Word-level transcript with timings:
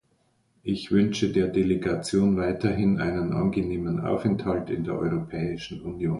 Ich 0.63 0.91
wünsche 0.91 1.31
der 1.31 1.47
Delegation 1.49 2.35
weiterhin 2.35 2.99
einen 2.99 3.33
angenehmen 3.33 3.99
Aufenthalt 3.99 4.71
in 4.71 4.83
der 4.83 4.95
Europäischen 4.95 5.81
Union. 5.81 6.09